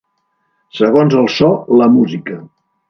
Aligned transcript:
Segons 0.79 1.19
el 1.21 1.31
so, 1.37 1.53
la 1.83 1.91
música. 1.99 2.45